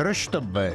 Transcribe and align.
رش 0.00 0.28
طبي 0.28 0.70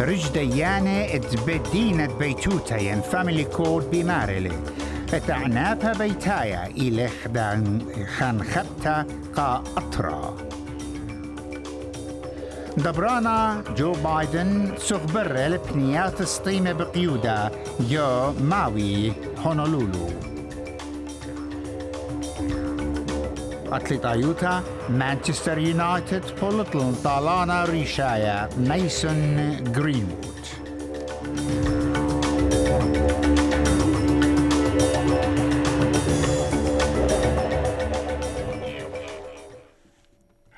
رج 0.00 0.28
ديانة 0.34 1.04
اتبدينة 1.04 2.18
بيتوتا 2.18 2.76
ين 2.76 3.00
فاميلي 3.00 3.44
كود 3.44 3.90
بمارلي 3.90 4.52
اتعنابها 5.14 5.92
بيتايا 5.92 6.66
إلى 6.66 7.08
خدان 7.08 7.86
خان 8.18 8.42
خبتا 8.42 9.06
قا 9.36 9.64
أطرا. 9.76 10.36
دبرانا 12.76 13.62
جو 13.76 13.92
بايدن 13.92 14.72
سخبر 14.78 15.46
البنيات 15.46 16.22
سطيمة 16.22 16.72
بقيودة 16.72 17.50
جو 17.80 18.32
ماوي 18.40 19.12
هونولولو. 19.44 20.10
أتلت 23.72 24.04
أيوتا 24.04 24.62
مانشستر 24.88 25.58
يونايتد 25.58 26.22
بولتلون 26.40 26.96
طالانا 27.04 27.64
ريشايا 27.64 28.48
ميسون 28.58 29.62
جرينوود 29.72 30.36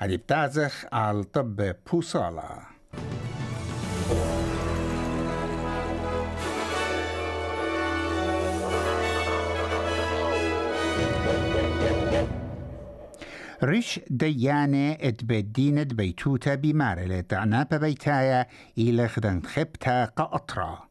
هذه 0.01 0.15
بتازخ 0.15 0.85
على 0.93 1.23
طب 1.23 1.75
بوصالة. 1.91 2.59
ريش 13.63 13.99
ديانة 14.09 14.91
اتبدينة 14.91 15.83
بيتوتا 15.83 16.55
بمارلة 16.55 17.23
عنابة 17.31 17.77
بيتايا 17.77 18.47
إلى 18.77 19.07
خدن 19.07 19.41
خبتا 19.41 20.05
قأطرة. 20.05 20.88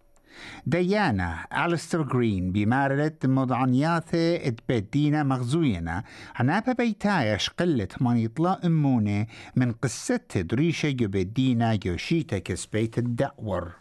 ديانا 0.66 1.46
ألستر 1.66 2.02
جرين 2.02 2.52
بمارلة 2.52 3.12
مضعنياثة 3.24 4.36
إتبدينا 4.36 5.22
مغزوينا. 5.22 6.04
عنابة 6.34 6.72
بيتايا 6.72 7.36
شقلة 7.36 7.88
من 8.00 8.16
يطلع 8.16 8.60
أمونة 8.64 9.26
من 9.56 9.72
قصة 9.72 10.20
تدريشة 10.28 10.86
يبدينا 10.86 11.78
يوشيتا 11.84 12.38
كسبيت 12.38 12.98
الدعور 12.98 13.72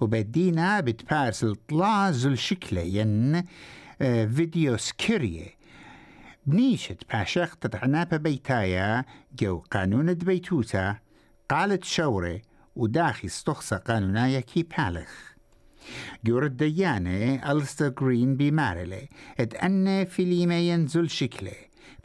وبدينا 0.00 0.80
بتبارس 0.80 1.46
طلع 1.68 2.10
زل 2.10 2.38
شكلة 2.38 2.80
ين 2.80 3.44
آه، 4.02 4.26
فيديو 4.26 4.76
سكريه 4.76 5.46
بنيشة 6.46 6.96
باشخ 7.12 7.56
تتعنابة 7.56 8.16
بيتايا 8.16 9.04
جو 9.38 9.58
قانون 9.58 10.14
بيتوتا 10.14 10.96
قالت 11.48 11.84
شورة 11.84 12.40
وداخي 12.76 13.26
استخصى 13.26 13.76
قانونايا 13.76 14.40
كي 14.40 14.62
بالخ 14.62 15.29
جور 16.24 16.44
الديانة 16.46 17.52
ألستا 17.52 17.88
جرين 17.88 18.36
بمارلة 18.36 19.08
اد 19.40 19.54
أن 19.54 20.04
فيليما 20.04 20.58
ينزل 20.60 21.10
شكله 21.10 21.52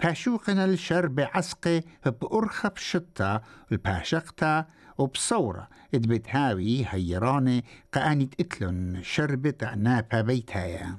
باشوقنا 0.04 0.66
الشر 0.66 1.08
بعسقه 1.08 1.84
بأرخب 2.06 2.78
شطة 2.78 3.42
الباشقتا 3.72 4.66
وبصورة 4.98 5.68
اد 5.94 6.08
بتهاوي 6.08 6.86
هيرانة 6.90 7.62
قانت 7.94 8.34
اتلن 8.40 9.00
شربت 9.04 9.64
عنابها 9.64 10.22
بيتايا 10.22 10.98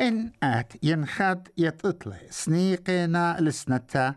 إن 0.00 0.32
آت 0.42 0.72
ينخد 0.82 1.48
يتطلع 1.58 2.18
سنيقنا 2.30 3.36
لسنتا 3.40 4.14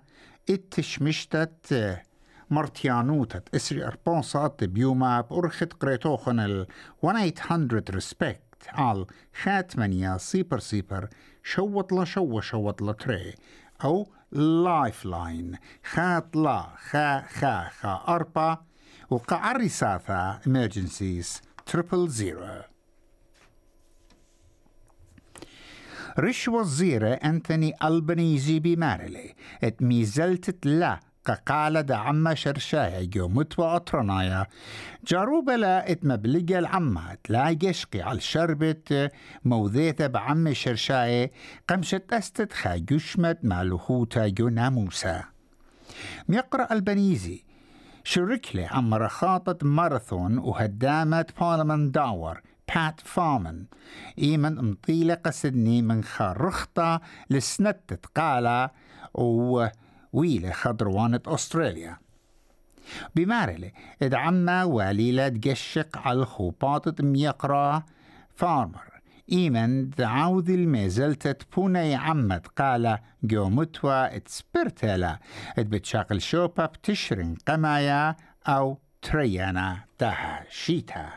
اتشمشتت 0.50 2.00
مرتيانوتت 2.50 3.56
اسري 3.56 3.86
اربونصات 3.86 4.64
بيوما 4.64 5.22
بأرخت 5.22 5.74
قريتوخن 5.74 6.40
ال 6.40 6.68
1-800 7.06 7.54
ريسبكت 7.90 8.68
على 8.68 9.06
خاتمانيا 9.42 10.18
سيبر 10.18 10.60
سيبر 10.60 11.10
شوط 11.44 11.92
لا 11.94 12.04
شو 12.04 12.40
شوط 12.40 12.82
لا 12.82 12.92
تري 12.92 13.36
أو 13.84 14.08
لايف 14.32 15.06
لاين 15.06 15.58
خات 15.84 16.36
لا 16.36 16.70
خا 16.90 17.22
خا 17.22 17.70
خا 17.70 18.04
أربا 18.08 18.58
وقعري 19.10 19.70
ساثا 19.70 20.40
emergencies 20.46 21.42
triple 21.72 22.08
zero. 22.08 22.70
رش 26.20 26.48
وزيرة 26.48 27.14
أنتوني 27.14 27.74
ألبنيزي 27.84 28.60
بمارلي 28.60 29.36
ات 29.64 29.82
ميزلتت 29.82 30.66
لا 30.66 31.00
قال 31.34 31.84
دا 31.84 31.96
عما 31.96 32.34
شرشايا 32.34 33.04
جو 33.04 33.28
متوى 33.28 33.76
أطرنايا 33.76 34.48
جاروبة 35.08 35.56
لا 35.56 35.92
ات 35.92 36.06
مبلغة 36.06 36.60
العمة 36.60 37.18
لا 37.30 37.58
يشقي 37.64 38.02
على 38.02 38.20
شربت 38.20 39.12
موذيته 39.46 40.08
بعم 40.08 40.54
شرشايا 40.54 41.30
قمشت 41.68 42.14
أستت 42.14 42.54
خا 42.54 42.78
جشمت 42.78 43.40
مالوهوتا 43.44 44.28
جو 44.28 44.50
ناموسا 44.50 45.24
ميقرأ 46.30 46.74
البنيزي 46.74 47.44
شركلي 48.04 48.66
عم 48.66 48.94
رخاطة 48.94 49.68
ماراثون 49.68 50.38
وهدامت 50.38 51.40
بارلمان 51.40 51.92
داور 51.92 52.42
بات 52.76 53.02
فارمن 53.02 53.66
إيمن 54.20 54.56
مطيلة 54.56 55.14
قصدني 55.14 55.82
من 55.82 56.04
خرخطة 56.04 57.02
لسنتة 57.30 57.98
قالة 58.16 58.70
وويلة 59.14 59.72
خضروانة 60.52 61.22
أستراليا. 61.28 61.98
بمارلة 63.16 63.72
ادعمنا 64.02 64.64
واليلة 64.64 65.28
تقشق 65.28 65.98
على 65.98 66.20
الخوباطة 66.20 67.04
ميقرا 67.04 67.84
فارمر 68.36 68.90
إيمن 69.32 69.90
دعاوذ 69.90 70.50
الميزلتة 70.50 71.36
بوني 71.56 71.96
عمد 71.96 72.48
قال 72.48 72.98
جو 73.24 73.50
متوى 73.50 74.16
اتسبرتلا 74.16 75.20
اتبتشاقل 75.58 76.22
شوبا 76.22 76.66
بتشرن 76.66 77.36
قمايا 77.48 78.16
أو 78.48 78.78
تريانا 79.02 79.80
تها 79.98 80.46
شيتا. 80.50 81.10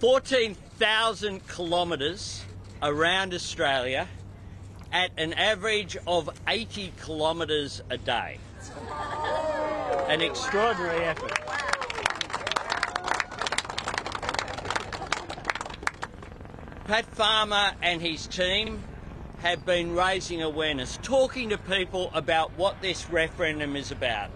14,000 0.00 1.40
kilometres 1.48 2.44
around 2.82 3.32
Australia 3.34 4.06
at 4.92 5.10
an 5.16 5.32
average 5.34 5.96
of 6.06 6.30
80 6.46 6.92
kilometres 7.04 7.80
a 7.90 7.98
day. 7.98 8.38
An 10.08 10.20
extraordinary 10.20 11.04
effort. 11.04 11.38
Pat 16.86 17.04
Farmer 17.06 17.72
and 17.82 18.02
his 18.02 18.26
team 18.26 18.82
have 19.38 19.64
been 19.64 19.94
raising 19.94 20.42
awareness, 20.42 20.98
talking 21.02 21.50
to 21.50 21.58
people 21.58 22.10
about 22.12 22.50
what 22.56 22.80
this 22.82 23.08
referendum 23.08 23.76
is 23.76 23.92
about. 23.92 24.30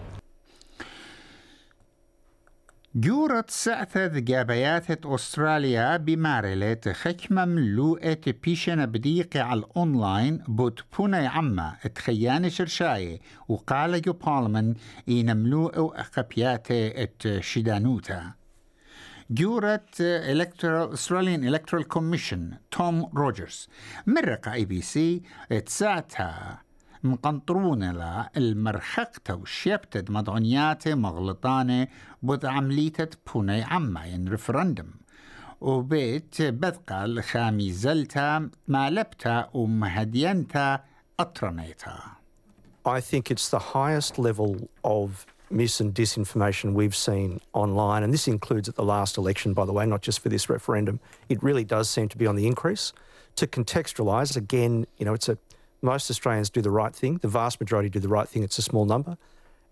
جورت 2.97 3.49
سعثة 3.49 4.07
جابيات 4.07 5.05
أستراليا 5.05 5.97
بمارلة 5.97 6.79
خكمة 6.91 7.45
ملوءة 7.45 8.17
بيشنا 8.43 8.85
بديقة 8.85 9.41
على 9.41 9.59
الأونلاين 9.59 10.43
بوت 10.47 10.83
بونا 10.97 11.27
عما 11.27 11.75
تخيان 11.95 12.49
شرشاية 12.49 13.19
وقال 13.47 14.01
جو 14.01 14.13
بارلمان 14.13 14.75
إن 15.09 15.37
ملوء 15.37 15.99
أخبيات 15.99 16.67
شدانوتا. 17.39 18.31
جورت 19.29 19.95
Electoral 20.33 20.97
Australian 20.97 21.43
Electoral 21.51 21.83
Commission 21.97 22.55
توم 22.71 23.11
روجرز. 23.15 23.69
مرق 24.07 24.49
اي 24.49 24.65
بي 24.65 24.81
سي 24.81 25.21
تساعتها 25.65 26.61
مقنطرون 27.04 27.90
لا 27.90 28.30
المرحقة 28.36 29.34
وشيبتد 29.34 30.10
مضعنياتي 30.10 30.94
مغلطانة 30.94 31.86
بود 32.22 32.44
عملية 32.44 33.10
بوني 33.34 33.62
عما 33.62 34.06
ين 34.06 34.28
ريفرندم 34.28 34.90
وبيت 35.60 36.42
بذقة 36.42 37.04
الخامي 37.04 37.72
زلتا 37.72 38.50
مالبتا 38.68 39.48
ومهدينتا 39.54 40.80
أطرنيتا 41.20 41.98
I 42.86 43.00
think 43.00 43.30
it's 43.30 43.50
the 43.50 43.58
highest 43.58 44.18
level 44.18 44.68
of 44.84 45.26
mis 45.50 45.80
and 45.80 45.92
disinformation 45.92 46.72
we've 46.72 46.96
seen 46.96 47.40
online, 47.52 48.02
and 48.02 48.12
this 48.14 48.26
includes 48.26 48.68
at 48.70 48.76
the 48.76 48.84
last 48.84 49.18
election, 49.18 49.52
by 49.52 49.66
the 49.66 49.72
way, 49.72 49.84
not 49.84 50.00
just 50.00 50.20
for 50.20 50.30
this 50.30 50.48
referendum. 50.48 50.98
It 51.28 51.42
really 51.42 51.64
does 51.64 51.90
seem 51.90 52.08
to 52.08 52.16
be 52.16 52.26
on 52.26 52.36
the 52.36 52.46
increase. 52.46 52.94
To 53.36 53.46
contextualise, 53.46 54.34
again, 54.34 54.86
you 54.96 55.04
know, 55.04 55.12
it's 55.12 55.28
a 55.28 55.36
most 55.81 56.09
Australians 56.09 56.49
do 56.49 56.61
the 56.61 56.71
right 56.71 56.95
thing. 56.95 57.17
The 57.17 57.27
vast 57.27 57.59
majority 57.59 57.89
do 57.89 57.99
the 57.99 58.07
right 58.07 58.27
thing. 58.27 58.43
It's 58.43 58.57
a 58.57 58.61
small 58.61 58.85
number, 58.85 59.17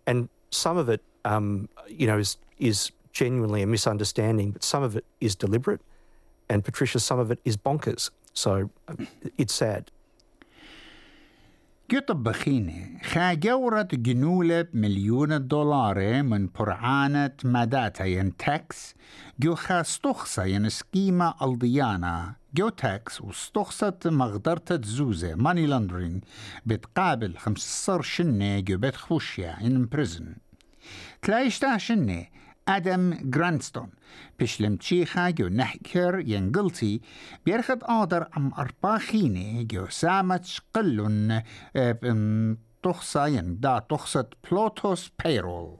and 0.05 0.29
some 0.51 0.77
of 0.77 0.89
it, 0.89 1.01
um, 1.25 1.69
you 1.87 2.07
know, 2.07 2.17
is 2.17 2.37
is 2.59 2.91
genuinely 3.11 3.61
a 3.61 3.67
misunderstanding, 3.67 4.51
but 4.51 4.63
some 4.63 4.83
of 4.83 4.95
it 4.95 5.05
is 5.21 5.35
deliberate. 5.35 5.81
And 6.49 6.63
Patricia, 6.63 6.99
some 6.99 7.19
of 7.19 7.31
it 7.31 7.39
is 7.45 7.57
bonkers. 7.57 8.09
So 8.33 8.69
it's 9.37 9.53
sad. 9.53 9.91
قطب 11.93 12.23
بخينة 12.23 12.99
خاجورة 13.03 13.87
جنولة 13.93 14.61
بمليون 14.61 15.47
دولار 15.47 16.23
من 16.23 16.49
برعانة 16.59 17.31
ماداتا 17.43 18.03
ين 18.03 18.37
تاكس 18.37 18.95
جو 19.39 19.55
خاستخصة 19.55 20.43
ين 20.43 20.69
سكيمة 20.69 21.33
الضيانة 21.41 22.35
جو 22.53 22.69
تاكس 22.69 23.21
وستخصة 23.21 23.99
مغدرة 24.05 24.81
زوزة 24.83 25.35
ماني 25.35 25.65
لاندرين 25.65 26.21
بتقابل 26.65 27.37
خمسة 27.37 28.01
شنة 28.01 28.59
جو 28.59 28.77
بيت 28.77 28.95
خوشيا 28.95 29.57
ين 29.61 29.85
بريزن. 29.85 30.35
تلايشتا 31.21 31.77
شنة 31.77 32.25
آدم 32.67 33.13
جرانستون 33.29 33.89
بشلم 34.39 34.75
تشيخا 34.75 35.29
جو 35.29 35.47
نحكر 35.47 36.19
ينقلتي 36.19 37.01
بيرخد 37.45 37.79
آدر 37.83 38.27
ام 38.37 38.51
ارباخيني 38.53 39.63
جو 39.63 39.87
سامت 39.89 40.47
قلن 40.73 41.41
تخصا 42.83 43.25
ين 43.27 43.59
دا 43.59 43.79
تخصت 43.89 44.27
بلوتوس 44.51 45.11
بيرول 45.23 45.77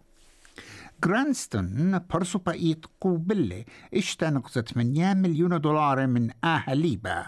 جرانستون 1.03 1.99
برسو 2.13 2.39
بايت 2.39 2.85
قوبلة 3.01 3.65
اشتا 3.93 4.29
نقصة 4.29 4.61
8 4.61 5.13
مليون 5.13 5.61
دولار 5.61 6.07
من 6.07 6.29
اهليبا 6.43 7.25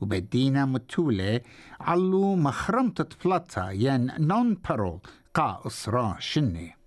وبدينا 0.00 0.64
متولة 0.64 1.40
علو 1.80 2.36
مخرمتة 2.36 3.16
بلاتا 3.24 3.70
ين 3.70 4.12
نون 4.18 4.54
بارول 4.54 5.00
قا 5.34 5.62
اسرا 5.66 6.16
شني 6.18 6.79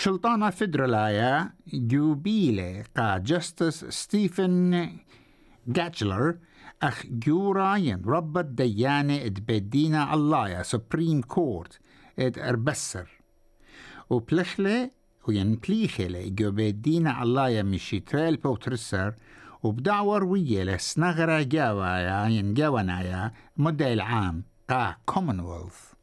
شلطانة 0.00 0.50
فدرالايا 0.50 1.50
جوبيلة 1.74 2.84
قا 2.96 3.18
جستس 3.18 3.84
ستيفن 3.84 4.88
جاتشلر 5.66 6.38
أخ 6.82 7.06
جورا 7.06 7.76
ين 7.76 8.02
ربط 8.06 8.44
ديانة 8.44 9.16
إد 9.24 9.46
بدينا 9.48 10.14
اللايا 10.14 10.62
سبريم 10.62 11.20
كورت 11.20 11.80
إد 12.18 12.38
أربسر. 12.38 13.08
وبلخلة 14.10 14.90
وين 15.28 15.54
بليخلة 15.54 16.28
جو 16.28 16.50
بدينا 16.50 17.22
اللايا 17.22 17.62
مشي 17.62 18.00
تريل 18.00 18.36
بوترسر 18.36 19.14
وبدعور 19.62 20.24
ويا 20.24 20.64
لسنغرة 20.64 21.42
جاوايا 21.42 22.28
ين 22.28 22.54
جاونايا 22.54 23.32
مدة 23.56 23.92
العام 23.92 24.44
قا 24.68 24.96
كومنولث 25.06 25.99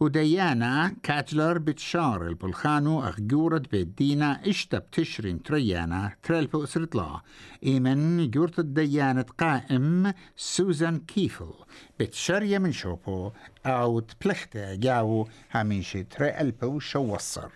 وديانا 0.00 0.96
كاتلر 1.02 1.58
بتشار 1.58 2.26
البلخانو 2.26 3.00
أخجورة 3.00 3.62
بيدينا 3.72 4.40
اشتب 4.48 4.90
تشرين 4.90 5.42
تريانا 5.42 6.12
تريل 6.22 6.46
بأسرطلا 6.46 7.20
إيمن 7.66 8.30
جورة 8.30 8.52
الديانة 8.58 9.24
قائم 9.38 10.12
سوزان 10.36 10.98
كيفل. 10.98 11.52
بتشرية 12.00 12.58
من 12.58 12.72
شوبو 12.72 13.30
أو 13.66 14.00
تبلخته 14.00 14.74
جاو 14.74 15.28
هميشي 15.54 16.02
تريل 16.02 16.50
بو 16.50 16.78
شوصر. 16.78 17.50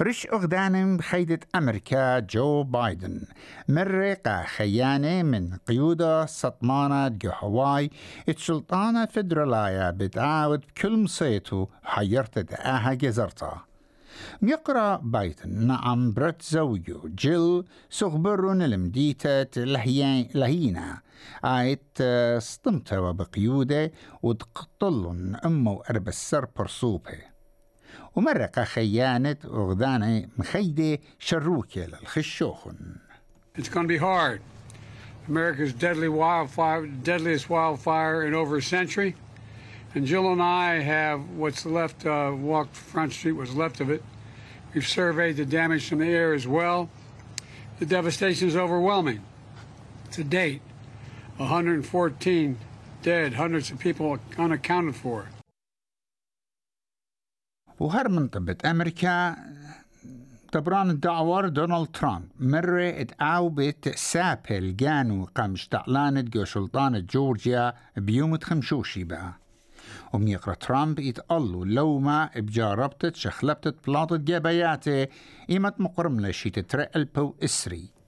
رش 0.00 0.26
أغدانم 0.26 0.96
بخيدة 0.96 1.40
أمريكا 1.54 2.18
جو 2.18 2.62
بايدن. 2.62 3.26
مرقة 3.68 4.42
خيانة 4.42 5.22
من 5.22 5.56
قيودة 5.68 6.26
سطمانة 6.26 7.08
جو 7.08 7.30
هواي. 7.38 7.90
السلطانة 8.28 9.06
فدرالايا 9.06 9.90
بتعاود 9.90 10.60
بكل 10.60 10.96
مصيتو 10.96 11.66
حيرت 11.82 12.38
دقاها 12.38 12.94
جزرتا. 12.94 13.60
ميقرأ 14.42 14.96
بايدن 14.96 15.66
نعم 15.66 16.12
برت 16.12 16.42
زوجو 16.42 17.08
جيل 17.08 17.64
سخبرون 17.90 18.62
المديتة 18.62 19.62
لهينا. 20.34 21.00
آيت 21.44 22.02
سطمتوا 22.38 23.12
بقيودة 23.12 23.92
ودقطلن 24.22 25.36
أمو 25.36 25.82
أربسر 25.90 26.46
برصوبه 26.56 27.31
ومرق 28.15 28.59
خيانة 28.63 29.37
وغدانة 29.45 30.27
مخيدة 30.37 30.99
شروكة 31.19 31.85
للخشوخن 31.85 32.95
It's 33.55 33.69
going 33.69 33.85
to 33.85 33.87
be 33.87 33.97
hard. 33.97 34.41
America's 35.27 35.73
deadly 35.73 36.07
wildfire, 36.07 36.85
deadliest 36.85 37.49
wildfire 37.49 38.23
in 38.23 38.33
over 38.35 38.57
a 38.57 38.61
century. 38.61 39.15
And 39.95 40.05
Jill 40.05 40.31
and 40.31 40.41
I 40.41 40.79
have 40.79 41.27
what's 41.31 41.65
left, 41.65 42.05
uh, 42.05 42.31
walked 42.35 42.75
Front 42.75 43.13
Street, 43.13 43.31
what's 43.31 43.55
left 43.55 43.81
of 43.81 43.89
it. 43.89 44.03
We've 44.73 44.87
surveyed 44.87 45.37
the 45.37 45.45
damage 45.45 45.89
from 45.89 45.99
the 45.99 46.05
air 46.05 46.33
as 46.33 46.47
well. 46.47 46.89
The 47.79 47.85
devastation 47.85 48.47
is 48.47 48.55
overwhelming. 48.55 49.23
To 50.11 50.23
date, 50.23 50.61
114 51.37 52.59
dead, 53.01 53.33
hundreds 53.33 53.71
of 53.71 53.79
people 53.79 54.19
unaccounted 54.37 54.95
for. 54.95 55.27
وهر 57.82 58.08
منطبة 58.08 58.56
أمريكا 58.64 59.36
طبران 60.52 60.90
الدعوار 60.90 61.48
دونالد 61.48 61.88
ترامب. 61.88 62.28
مرة 62.40 62.88
اتقاو 63.00 63.48
بيت 63.48 63.88
سابل 63.88 64.76
جانو 64.76 65.28
قمش 65.34 65.68
تعلانة 65.68 66.20
جو 66.20 66.44
سلطانة 66.44 66.98
جورجيا 66.98 67.74
بيوم 67.96 68.38
خمشوشي 68.38 69.04
بقى. 69.04 69.32
وميقرا 70.12 70.54
ترامب 70.54 70.98
يتقلوا 70.98 71.64
لو 71.64 71.98
ما 71.98 72.30
بجاربتت 72.36 73.16
شخلبتت 73.16 73.76
بلاطة 73.86 74.16
جابياتي 74.16 75.06
إيمت 75.50 75.80
مقرم 75.80 76.20
لشي 76.20 76.50
تترقل 76.50 77.04
بو 77.04 77.34
إسري. 77.44 78.01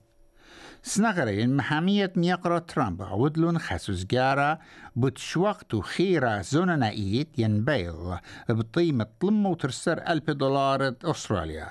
سنغرين 0.87 1.55
محامية 1.55 2.13
ميقرا 2.15 2.59
ترامب 2.59 3.01
عودلون 3.01 3.59
خسوس 3.59 4.05
جارا 4.05 4.59
بتشوقتو 4.95 5.81
خيرا 5.81 6.41
زوننا 6.41 6.89
إيت 6.89 7.39
ينبيل 7.39 8.17
بطيمة 8.49 9.07
طلمو 9.19 9.53
ترسر 9.53 9.97
ألف 10.07 10.29
دولار 10.29 10.95
أستراليا 11.03 11.69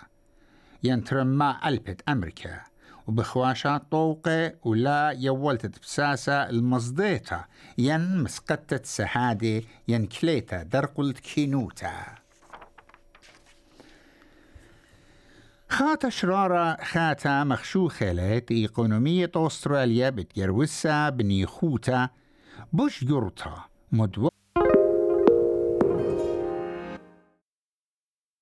ينترما 0.83 1.69
ألبت 1.69 2.01
أمريكا 2.09 2.61
وبخواشات 3.07 3.83
طوقة 3.91 4.53
ولا 4.65 5.11
يولتت 5.11 5.83
بساسة 5.83 6.51
المصديتا 6.51 7.45
ين 7.79 8.23
مسقتت 8.23 8.87
سهادة 8.87 9.63
ين 9.89 10.07
كليتا 10.07 10.63
درقلت 10.63 11.19
كينوتا 11.19 12.24
خاتا 15.69 16.09
شرارة 16.11 16.77
خاتا 16.85 17.45
مخشو 17.45 17.89
خلت 17.89 18.51
إيقونومية 18.51 19.31
أستراليا 19.37 20.11
بتجروسا 20.11 21.09
بنيخوتا 21.09 22.09
بوش 22.73 23.03
يورتا 23.03 23.65
مدو 23.93 24.29